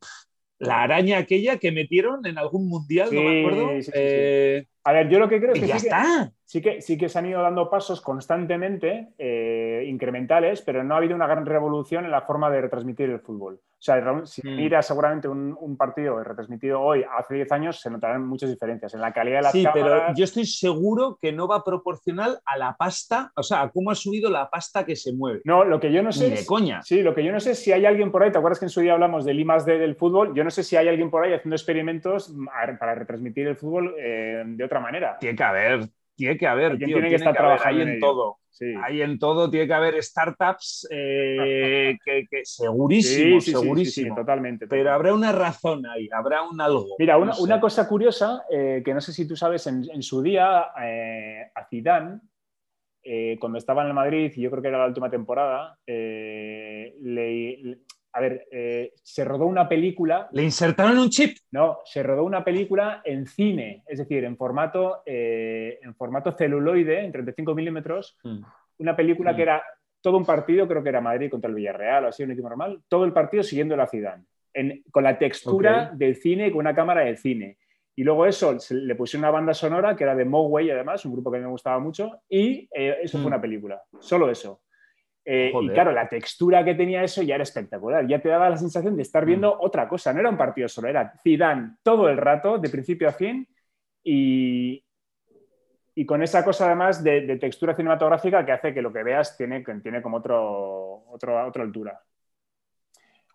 [0.58, 3.80] la araña aquella que metieron en algún mundial, no Sí, me acuerdo.
[3.82, 4.30] sí, sí, sí.
[4.32, 6.32] eh, A ver, yo lo que creo es que ya está.
[6.50, 10.98] Sí, que, sí que se han ido dando pasos constantemente, eh, incrementales, pero no ha
[10.98, 13.54] habido una gran revolución en la forma de retransmitir el fútbol.
[13.54, 14.56] O sea, si Mm.
[14.56, 19.00] miras seguramente un, un partido retransmitido hoy, hace 10 años, se notarán muchas diferencias en
[19.00, 22.76] la calidad de las Sí, pero yo estoy seguro que no va proporcional a la
[22.76, 25.40] pasta, o sea, a cómo ha subido la pasta que se mueve.
[25.44, 26.82] No, lo que yo no sé Ni de es- coña.
[26.82, 28.64] Sí, lo que yo no sé es si hay alguien por ahí, ¿te acuerdas que
[28.66, 30.34] en su día hablamos del I D del fútbol?
[30.34, 32.34] Yo no sé si hay alguien por ahí haciendo experimentos
[32.80, 35.16] para retransmitir el fútbol eh, de otra manera.
[35.20, 35.88] Tiene que haber,
[36.20, 38.36] tiene que haber, tío, tiene que estar trabajando hay en todo.
[38.50, 38.66] Sí.
[38.84, 44.14] Hay en todo, tiene que haber startups eh, que, que segurísimo, sí, segurísimo.
[44.14, 44.66] totalmente.
[44.66, 46.94] Pero habrá una razón ahí, habrá un algo.
[46.98, 47.42] Mira, una, no sé.
[47.42, 51.50] una cosa curiosa, eh, que no sé si tú sabes, en, en su día, eh,
[51.54, 52.20] a Zidane,
[53.02, 56.94] eh, cuando estaba en el Madrid, y yo creo que era la última temporada, eh,
[57.00, 57.78] le-
[58.12, 61.36] a ver, eh, se rodó una película Le insertaron un chip.
[61.52, 67.04] No, se rodó una película en cine, es decir, en formato, eh, en formato celuloide,
[67.04, 68.18] en 35 milímetros,
[68.78, 69.36] una película Mm.
[69.36, 69.62] que era
[70.00, 72.80] todo un partido, creo que era Madrid contra el Villarreal o así, un equipo normal,
[72.88, 73.86] todo el partido siguiendo la
[74.54, 77.58] en- con la textura del cine y con una cámara de cine.
[77.94, 81.12] Y luego eso, se le pusieron una banda sonora que era de Moway, además, un
[81.12, 83.20] grupo que a mí me gustaba mucho, y eh, eso Mm.
[83.20, 84.62] fue una película, solo eso.
[85.32, 88.04] Eh, y claro, la textura que tenía eso ya era espectacular.
[88.08, 89.58] Ya te daba la sensación de estar viendo Mm.
[89.60, 90.12] otra cosa.
[90.12, 93.46] No era un partido solo, era Zidane todo el rato, de principio a fin,
[94.02, 94.84] y,
[95.94, 99.36] y con esa cosa además de, de textura cinematográfica que hace que lo que veas
[99.36, 102.00] tiene, tiene como otro, otro- otra altura.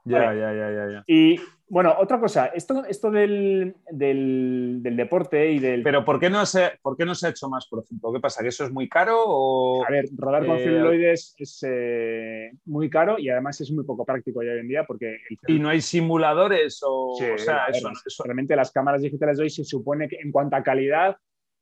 [0.03, 0.39] Ya, Vale.
[0.41, 1.03] ya, ya, ya, ya.
[1.07, 5.81] Y bueno, otra cosa, esto, esto del, del- del deporte y del...
[5.83, 8.13] Pero ¿por qué, no se, ¿por qué no se ha hecho más, por ejemplo?
[8.13, 8.43] ¿Qué pasa?
[8.43, 9.85] ¿Que eso es muy caro o...?
[9.85, 14.05] A ver, rodar con Eh, celuloides es eh, muy caro y además es muy poco
[14.05, 17.15] práctico ya hoy en día porque el ¿Y no hay simuladores o...?
[17.17, 20.07] Sí, o sea, ver, eso, las- eso- realmente las cámaras digitales de hoy se supone
[20.07, 21.17] que en cuanto a calidad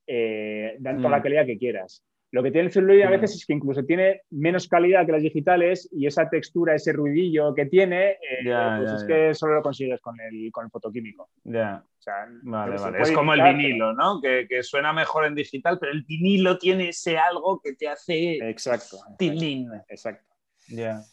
[0.05, 1.11] eh, dan toda Mm.
[1.13, 2.03] la calidad que quieras.
[2.33, 5.21] Lo que tiene el celuloide a veces es que incluso tiene menos calidad que las
[5.21, 9.07] digitales y esa textura, ese ruidillo que tiene, eh, Ya, pues ya, es ya.
[9.07, 11.29] que solo lo consigues con el, con el fotoquímico.
[11.43, 13.01] Ya, O sea, vale, vale.
[13.03, 14.19] Es como el vinilo, ¿no?
[14.19, 18.37] Que, que suena mejor en digital, pero el vinilo tiene ese algo que te hace...
[18.49, 18.97] Exacto.
[19.19, 19.69] tilín.
[19.87, 20.33] Exacto.
[20.69, 21.03] Ya.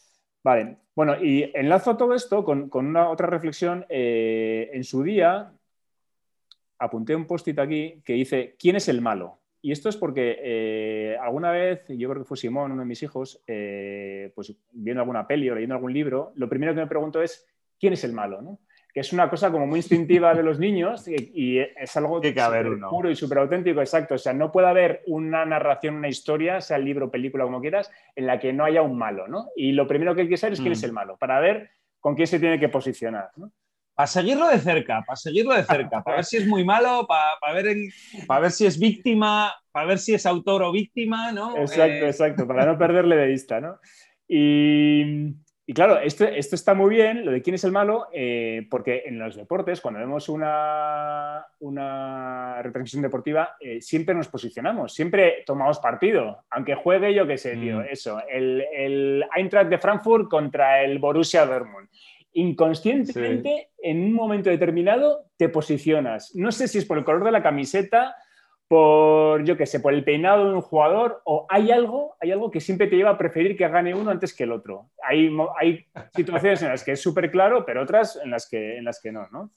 [0.43, 3.85] Vale, bueno, y enlazo todo esto con, con una otra reflexión.
[3.89, 5.53] Eh, en su día
[6.79, 9.40] apunté un post-it aquí que dice, ¿quién es el malo?
[9.61, 13.03] Y esto es porque eh, alguna vez, yo creo que fue Simón, uno de mis
[13.03, 17.21] hijos, eh, pues viendo alguna peli o leyendo algún libro, lo primero que me pregunto
[17.21, 17.47] es,
[17.79, 18.41] ¿quién es el malo?
[18.41, 18.59] ¿no?
[18.93, 22.33] Que es una cosa como muy instintiva de los niños y, y es algo que
[22.41, 22.89] haber súper uno.
[22.89, 24.15] puro y súper auténtico, exacto.
[24.15, 28.25] O sea, no puede haber una narración, una historia, sea libro, película, como quieras, en
[28.25, 29.49] la que no haya un malo, ¿no?
[29.55, 30.73] Y lo primero que hay que saber es quién Mm.
[30.73, 31.69] es el malo, para ver
[31.99, 33.51] con quién se tiene que posicionar, ¿no?
[33.93, 37.31] Para seguirlo de cerca, para seguirlo de cerca, para ver si es muy malo, para,
[37.39, 37.89] para ver, el-
[38.25, 41.57] para ver si es víctima, para ver si es autor o víctima, ¿no?
[41.57, 43.79] Exacto, Eh, exacto, para no perderle de vista, ¿no?
[44.27, 45.35] Y,
[45.67, 49.03] y claro, esto, esto está muy bien, lo de quién es el malo, eh, porque
[49.05, 55.79] en los deportes, cuando vemos una, una retransmisión deportiva, eh, siempre nos posicionamos, siempre tomamos
[55.79, 57.85] partido, aunque juegue, yo qué sé, tío, Mm.
[57.89, 61.89] eso, el, el Eintracht de Frankfurt contra el Borussia Dortmund.
[62.33, 66.33] Inconscientemente, en un momento determinado, te posicionas.
[66.35, 68.15] No sé si es por el color de la camiseta,
[68.67, 72.49] por, yo qué sé, por el peinado de un jugador, o hay algo, hay algo
[72.49, 74.91] que siempre te lleva a preferir que gane uno antes que el otro.
[75.03, 78.85] Hay, hay situaciones en las que es súper claro, pero otras en las que, en
[78.85, 79.51] las que no, ¿no?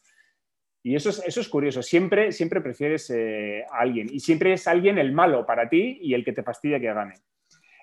[0.82, 1.82] Y eso es, eso es curioso.
[1.82, 4.08] Siempre, siempre prefieres eh, a alguien.
[4.12, 7.14] Y siempre es alguien el malo para ti y el que te fastidia que gane.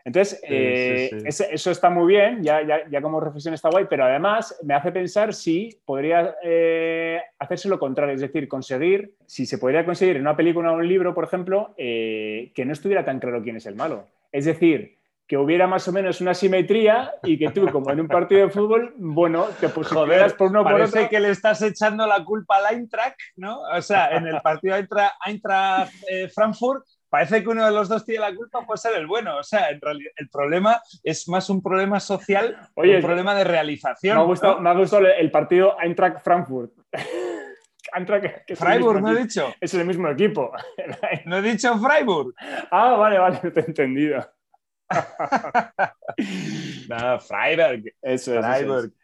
[0.03, 1.27] Entonces, eh, sí, sí.
[1.27, 4.73] ese- eso está muy bien, ya, ya, ya como reflexión está guay, pero además me
[4.73, 10.15] hace pensar si podría eh, hacerse lo contrario, es decir, conseguir, si se podría conseguir
[10.15, 13.57] en una película o un libro, por ejemplo, eh, que no estuviera tan claro quién
[13.57, 14.07] es el malo.
[14.31, 18.07] Es decir, que hubiera más o menos una simetría y que tú, como en un
[18.09, 21.07] partido de fútbol, bueno, te posicionaras Joder, por uno por otro.
[21.09, 23.61] que le estás echando la culpa al Eintracht, ¿no?
[23.61, 28.05] O sea, en el partido Eintracht, Eintracht, eh, Frankfurt, parece que uno de los dos
[28.05, 29.37] tiene la culpa, puede ser el bueno.
[29.37, 33.43] O sea, en realidad el problema es más un problema social, Oye, un problema de
[33.43, 34.15] realización.
[34.15, 34.61] Me ha gustado, ¿no?
[34.61, 36.71] me ha gustado el partido Eintracht Frankfurt.
[37.93, 39.53] Eintracht, que Freiburg, no he dicho.
[39.59, 40.51] Es el mismo equipo.
[41.25, 42.33] No he dicho Freiburg.
[42.71, 44.25] ah, vale, vale, te he entendido.
[46.87, 47.83] No, Freiburg.
[48.01, 48.39] Eso es.
[48.39, 48.85] eso Freiburg.
[48.85, 49.00] es.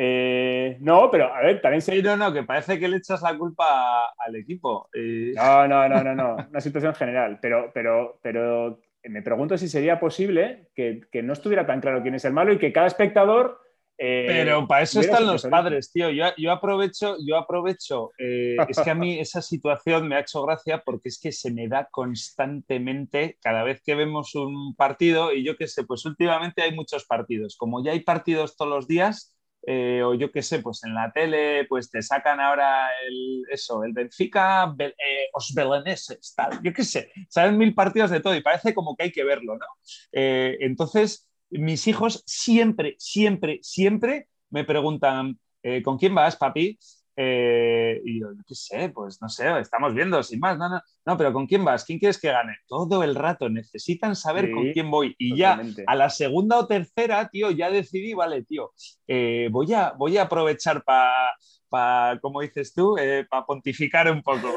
[0.00, 1.92] Eh, no, pero a ver, también se...
[1.92, 4.88] Sí, no, no, que parece que le echas la culpa al equipo.
[4.94, 6.36] Eh, No, no, no, no, no.
[6.50, 7.40] Una situación general.
[7.42, 12.14] Pero, pero, pero me pregunto si sería posible que, que no estuviera tan claro quién
[12.14, 13.58] es el malo y que cada espectador.
[13.98, 16.10] eh, Pero para eso están los padres, tío.
[16.10, 18.12] Yo, yo aprovecho, yo aprovecho.
[18.20, 21.50] eh, es que a mí esa situación me ha hecho gracia porque es que se
[21.52, 26.62] me da constantemente cada vez que vemos un partido y yo qué sé, pues últimamente
[26.62, 27.56] hay muchos partidos.
[27.56, 29.34] Como ya hay partidos todos los días,
[29.70, 33.84] eh, o yo qué sé, pues en la tele, pues te sacan ahora el, eso,
[33.84, 34.94] el Benfica, eh,
[35.34, 36.58] os beleneses, tal.
[36.62, 39.58] Yo qué sé, saben mil partidos de todo y parece como que hay que verlo,
[39.58, 39.66] ¿no?
[40.12, 46.78] Eh, entonces, mis hijos siempre, siempre, siempre me preguntan, eh, ¿con quién vas, papi?
[47.20, 51.16] Eh, y yo, qué sé, pues no sé, estamos viendo, sin más, no, no, no,
[51.16, 51.84] pero ¿con quién vas?
[51.84, 52.58] ¿Quién quieres que gane?
[52.68, 55.16] Todo el rato necesitan saber Sí, con quién voy.
[55.18, 58.72] Y ya a la segunda o tercera, tío, ya decidí, vale, tío,
[59.08, 61.34] eh, voy, a, voy a aprovechar para,
[61.68, 62.94] pa, como dices tú,
[63.28, 64.54] para pontificar un poco.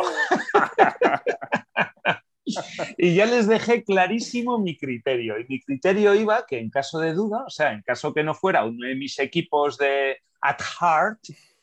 [3.00, 5.40] y ya les dejé clarísimo mi criterio.
[5.40, 8.36] Y mi criterio iba que en caso de duda, o sea, en caso que no
[8.36, 11.20] fuera uno de mis equipos de at heart,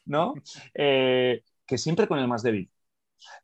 [0.08, 0.34] ¿no?
[0.74, 2.70] Eh, que siempre con el más débil.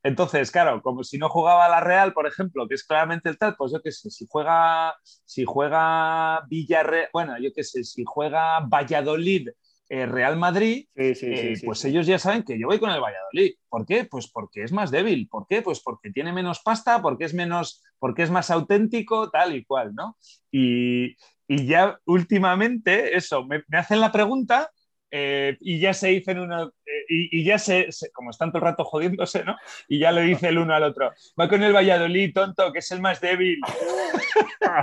[0.02, 3.56] Entonces, claro, como si no jugaba la Real, por ejemplo, que es claramente el tal,
[3.56, 8.60] pues yo qué sé, si juega, si juega Villarreal, bueno, yo qué sé, si juega
[8.60, 9.48] Valladolid,
[9.88, 12.90] eh, Real Madrid, Sí, sí, eh, sí, pues ellos ya saben que yo voy con
[12.90, 13.52] el Valladolid.
[13.68, 14.04] ¿Por qué?
[14.04, 15.28] Pues porque es más débil.
[15.28, 15.60] ¿Por qué?
[15.62, 19.94] Pues porque tiene menos pasta, porque es menos, porque es más auténtico, tal y cual,
[19.94, 20.16] ¿no?
[20.50, 21.16] Y,
[21.48, 24.70] y ya últimamente, eso, me, me hacen la pregunta
[25.16, 28.58] eh, y ya se dicen uno, eh, y, y ya se, se- como están todo
[28.58, 29.54] el rato jodiéndose, ¿no?
[29.86, 32.90] Y ya le dice el uno al otro, va con el Valladolid, tonto, que es
[32.90, 33.60] el más débil.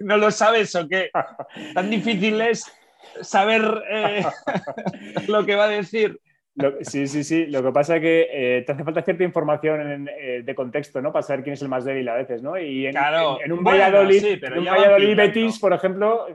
[0.00, 1.10] ¿No lo sabes o qué?
[1.74, 2.64] Tan difícil es
[3.22, 4.24] saber eh,
[5.28, 6.18] lo que va a decir.
[6.56, 7.46] Lo- sí, sí, sí.
[7.46, 11.00] Lo que pasa es que eh, te hace falta cierta información en- eh, de contexto,
[11.00, 11.12] ¿no?
[11.12, 12.58] Para saber quién es el más débil a veces, ¿no?
[12.58, 13.38] Y en, Claro.
[13.38, 15.16] en- en un Bueno, Valladolid, sí, pero un Valladolid.
[15.16, 16.26] Betis, por ejemplo,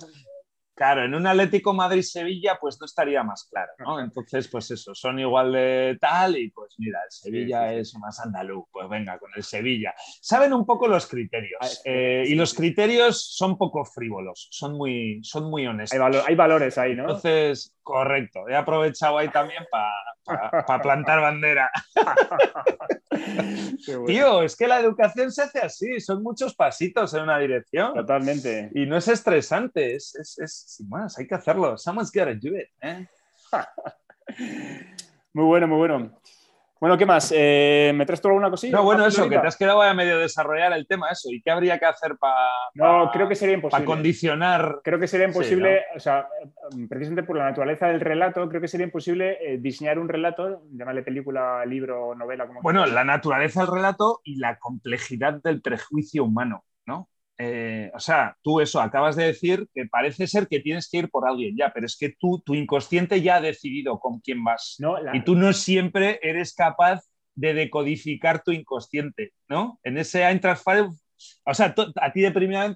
[0.76, 3.98] Claro, en un Atlético Madrid-Sevilla, pues no estaría más claro, ¿no?
[4.02, 7.80] Entonces, pues eso, son igual de tal y pues mira, el Sevilla Sí, sí, sí.
[7.80, 9.94] es más andaluz, pues venga, con el Sevilla.
[10.22, 15.22] Saben un poco los criterios Ah, eh, y los criterios son poco frívolos, son muy,
[15.24, 15.94] son muy honestos.
[15.98, 17.04] hay, valo- hay valores ahí, ¿no?
[17.04, 21.72] Entonces, correcto, he aprovechado ahí también para plantar bandera.
[23.86, 24.06] Bueno.
[24.06, 27.94] Tío, es que la educación se hace así, son muchos pasitos en una dirección.
[27.94, 28.72] Totalmente.
[28.74, 31.78] Y no es estresante, es, es, es sin más, hay que hacerlo.
[31.78, 32.70] Someone's gotta do it.
[32.82, 33.08] ¿eh?
[35.36, 36.22] Muy bueno, muy bueno.
[36.86, 37.34] Bueno, ¿qué más?
[37.36, 38.78] Eh, ¿Me traes tú alguna cosilla?
[38.78, 41.30] No, bueno, ¿Una eso, que te has quedado a medio desarrollar el tema, eso.
[41.32, 42.36] ¿Y qué habría que hacer para
[42.76, 43.86] No, creo que sería imposible.
[43.86, 44.82] condicionar?
[44.84, 46.28] Creo que sería Sí, imposible, o sea,
[46.88, 51.02] precisamente por la naturaleza del relato, creo que sería imposible eh, diseñar un relato, llámale
[51.02, 56.66] película, libro, novela, como Bueno, la naturaleza del relato y la complejidad del prejuicio humano,
[56.86, 57.10] ¿no?
[57.38, 61.10] Eh, o sea, tú eso, acabas de decir que parece ser que tienes que ir
[61.10, 64.76] por alguien ya, pero es que tú, tu inconsciente ya ha decidido con quién vas.
[64.80, 67.02] No, la- y tú no siempre eres capaz
[67.36, 69.80] de decodificar tu inconsciente, ¿no?
[69.84, 70.94] En ese Frankfurt,
[71.46, 72.74] o sea, a ti de primera,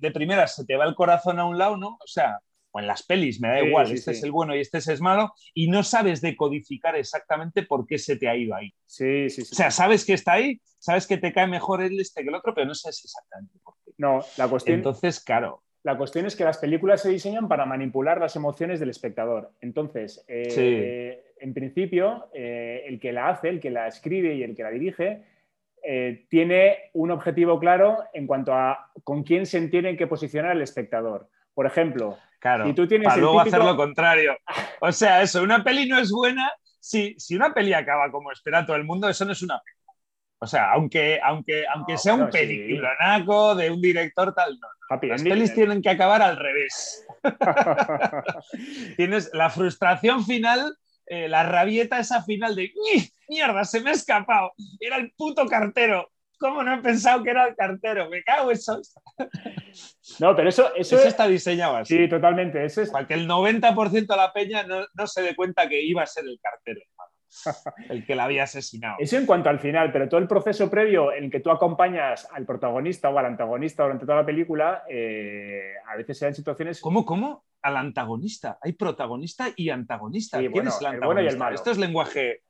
[0.00, 1.90] de primera se te va el corazón a un lado, ¿no?
[1.90, 2.38] O sea,
[2.72, 4.18] o en las pelis, me da Sí, igual, sí, este sí.
[4.18, 7.98] es el bueno y este es el malo, y no sabes decodificar exactamente por qué
[7.98, 8.72] se te ha ido ahí.
[8.86, 9.48] Sí, sí, sí.
[9.52, 12.34] O sea, sabes que está ahí, sabes que te cae mejor el este que el
[12.34, 13.58] otro, pero no sabes exactamente.
[14.00, 18.18] No, la cuestión, Entonces, claro, la cuestión es que las películas se diseñan para manipular
[18.18, 19.52] las emociones del espectador.
[19.60, 24.54] Entonces, eh, en principio, eh, el que la hace, el que la escribe y el
[24.56, 25.22] que la dirige,
[25.82, 30.62] eh, tiene un objetivo claro en cuanto a con quién se tiene que posicionar el
[30.62, 31.28] espectador.
[31.54, 34.36] Por ejemplo, claro, Si tú tienes para luego típico- hacer lo contrario.
[34.82, 36.50] O sea, eso, una peli no es buena.
[36.78, 39.76] Si, si una peli acaba como espera todo el mundo, eso no es una peli.
[40.42, 42.38] O sea, aunque, aunque, aunque No, sea un bueno, sí.
[43.56, 44.68] de un director tal, no.
[44.88, 45.34] happy Las ending.
[45.34, 47.06] pelis tienen que acabar al revés.
[48.96, 50.76] Tienes la frustración final,
[51.06, 54.52] eh, la rabieta esa final de "Ñi, mierda, se me ha escapado.
[54.78, 56.10] Era el puto cartero.
[56.38, 58.08] ¿Cómo no he pensado que era el cartero?
[58.08, 58.80] Me cago en eso.
[60.20, 61.98] no, pero eso, eso, Eso está diseñado así.
[61.98, 62.64] sí, totalmente.
[62.64, 65.82] Eso es, Para que el 90% de la peña no, no se dé cuenta que
[65.82, 66.80] iba a ser el cartero.
[67.88, 68.96] el que la había asesinado.
[68.98, 72.28] Eso en cuanto al final, pero todo el proceso previo en el que tú acompañas
[72.32, 76.80] al protagonista o al antagonista durante toda la película, eh, a veces se dan situaciones.
[76.80, 77.44] ¿Cómo, cómo?
[77.62, 78.58] Al antagonista.
[78.62, 80.38] Hay protagonista y antagonista.
[80.38, 81.06] Sí, ¿Quién bueno, es el el antagonista?
[81.06, 81.54] bueno y el malo.
[81.56, 82.42] Esto es lenguaje.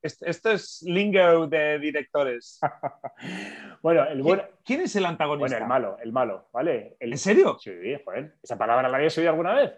[0.00, 2.60] Esto, es lingo de directores.
[3.82, 5.58] bueno, el bueno, ¿Quién, quién es el antagonista?
[5.58, 6.96] bueno, el malo, el malo, ¿vale?
[7.00, 7.58] El- ¿En serio?
[7.60, 7.72] Sí,
[8.04, 8.36] joder.
[8.42, 9.72] ¿Esa palabra la habías oído alguna vez?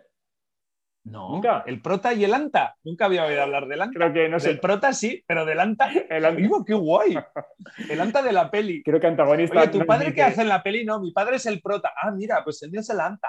[1.04, 1.30] No.
[1.30, 1.64] Nunca.
[1.66, 2.76] El prota y el anta.
[2.84, 3.96] Nunca había oído hablar del anta.
[3.98, 4.48] Creo que no sé.
[4.48, 5.90] Del prota sí, pero del anta.
[6.10, 7.16] El anta- Digo, qué guay.
[7.90, 8.82] El anta de la peli.
[8.82, 9.58] Creo que antagonista.
[9.60, 10.84] Oye, ¿tu no padre qué hace en la peli?
[10.84, 11.92] No, mi padre es el prota.
[12.00, 13.28] Ah, mira, pues el mío es el anta.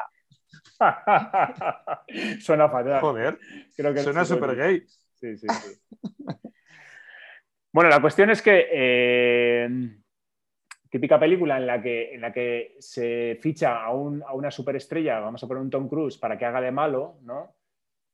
[2.42, 3.00] Suena fatal.
[3.02, 3.40] Joder,
[3.76, 4.84] Creo que suena súper gay.
[5.16, 5.80] Sí, sí, sí.
[7.72, 9.70] bueno, la cuestión es que eh,
[10.90, 15.20] típica película en la que, en la que se ficha a, un- a una superestrella,
[15.20, 17.56] vamos a poner un Tom Cruise, para que haga de malo, ¿no?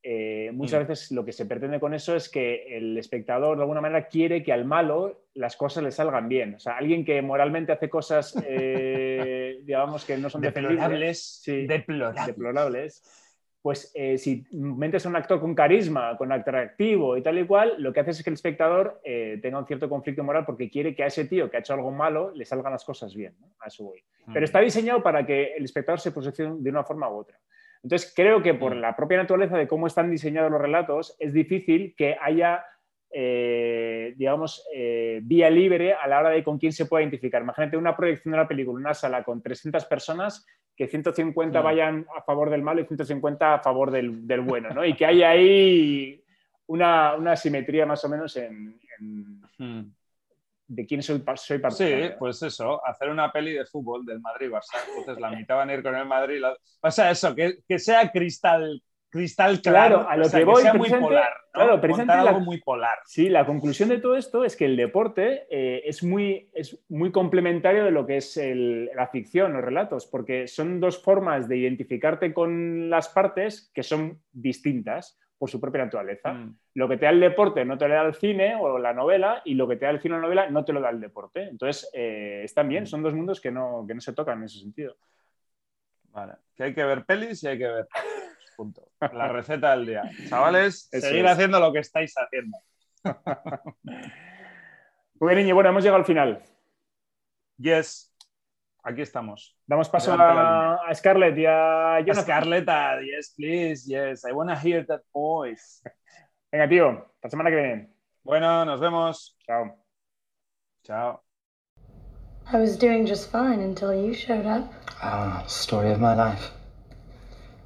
[0.03, 0.87] Eh, muchas Mm.
[0.87, 4.43] veces lo que se pretende con eso es que el espectador de alguna manera quiere
[4.43, 6.55] que al malo las cosas le salgan bien.
[6.55, 11.41] O sea, alguien que moralmente hace cosas, eh, digamos, que no son Deplorables.
[11.43, 11.65] Sí.
[11.67, 12.25] Deplorables.
[12.25, 13.23] deplorables,
[13.61, 17.75] pues eh, si metes a un actor con carisma, con atractivo y tal y cual,
[17.79, 20.95] lo que hace es que el espectador eh, tenga un cierto conflicto moral porque quiere
[20.95, 23.35] que a ese tío que ha hecho algo malo le salgan las cosas bien.
[23.41, 23.47] ¿no?
[23.59, 24.01] A voy.
[24.25, 24.33] Mm.
[24.33, 27.37] Pero está diseñado para que el espectador se posicione de una forma u otra.
[27.83, 28.79] Entonces, creo que por Mm.
[28.81, 32.63] la propia naturaleza de cómo están diseñados los relatos, es difícil que haya,
[33.11, 37.41] eh, digamos, eh, vía libre a la hora de con quién se puede identificar.
[37.41, 41.63] Imagínate una proyección de una película, una sala con 300 personas, que 150 Mm.
[41.63, 44.85] vayan a favor del malo y 150 a favor del, del bueno, ¿no?
[44.85, 46.21] Y que haya ahí
[46.67, 49.91] una, una simetría más o menos en, en- Mm.
[50.67, 52.15] De quién soy, soy Sí, partidario.
[52.19, 54.77] pues eso, hacer una peli de fútbol del Madrid-Barça.
[54.97, 56.39] Entonces la mitad van a ir con el Madrid.
[56.41, 59.95] la- O sea, eso, que, que sea cristal, cristal claro.
[59.99, 61.29] Claro, a lo o sea, que voy, sea muy polar.
[61.31, 61.51] ¿no?
[61.53, 62.97] claro, precisamente Montar la- algo muy polar.
[63.05, 67.11] Sí, la conclusión de todo esto es que el deporte eh, es, muy, es muy
[67.13, 71.57] complementario de lo que es el- la ficción, los relatos, porque son dos formas de
[71.57, 76.33] identificarte con las partes que son distintas por su propia naturaleza.
[76.33, 76.57] Mm.
[76.75, 79.41] Lo que te da el deporte no te lo da el cine o la novela,
[79.45, 80.99] y lo que te da el cine o la novela no te lo da el
[80.99, 81.43] deporte.
[81.43, 82.87] Entonces, eh, están bien, Mm.
[82.87, 84.95] son dos mundos que no, que no se tocan en ese sentido.
[86.11, 87.87] Vale, que hay que ver pelis y hay que ver.
[88.57, 88.89] Punto.
[89.13, 90.03] La receta del día.
[90.29, 91.31] Chavales, Eso seguir es.
[91.31, 92.57] haciendo lo que estáis haciendo.
[95.19, 96.41] Muy bien, Iñi, bueno, hemos llegado al final.
[97.57, 98.06] Yes.
[98.87, 99.53] Aquí estamos.
[99.67, 102.23] Damos paso a, a Scarlett y a Jonathan.
[102.23, 102.65] Scarlett,
[103.03, 104.23] yes, please, yes.
[104.23, 105.83] I wanna hear that voice.
[106.49, 107.89] Venga, tío, hasta la semana que viene.
[108.23, 109.35] Bueno, nos vemos.
[109.45, 109.75] Chao.
[110.85, 111.21] Chao.
[112.49, 114.71] I was doing just fine until you showed up.
[115.03, 116.51] Ah, story of my life.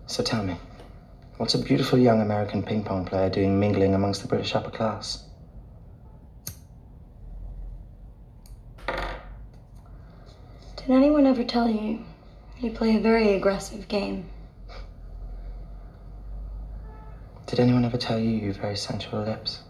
[0.07, 0.57] So tell me,
[1.37, 5.29] what's a beautiful young American ping pong player doing mingling amongst the British upper class?
[10.91, 12.01] Did anyone ever tell you
[12.59, 14.25] you play a very aggressive game?
[17.45, 19.61] Did anyone ever tell you you have very sensual lips?